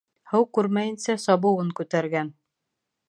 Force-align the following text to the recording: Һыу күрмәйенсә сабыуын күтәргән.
Һыу 0.29 0.45
күрмәйенсә 0.57 1.17
сабыуын 1.25 1.71
күтәргән. 1.81 2.33